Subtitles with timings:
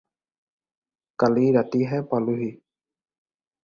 [1.25, 2.53] কালি ৰাতিহে পালোঁহি।